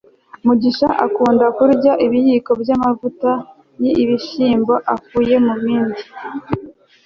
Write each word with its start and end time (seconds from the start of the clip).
mugisha 0.45 0.87
akunda 1.05 1.45
kurya 1.57 1.93
ibiyiko 2.05 2.51
by'amavuta 2.61 3.31
y'ibishyimbo 3.83 4.73
akuye 4.93 5.35
mu 5.45 5.53
kibindi 5.59 6.01